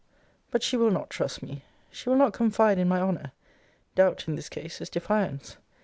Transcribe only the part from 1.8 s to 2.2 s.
She will